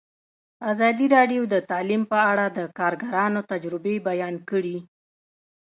ازادي 0.71 1.05
راډیو 1.15 1.41
د 1.53 1.55
تعلیم 1.69 2.03
په 2.11 2.19
اړه 2.31 2.45
د 2.57 2.59
کارګرانو 2.79 3.39
تجربې 3.51 3.95
بیان 4.09 4.35
کړي. 4.49 4.77